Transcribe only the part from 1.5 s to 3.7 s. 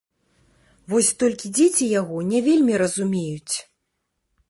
дзеці яго не вельмі разумеюць.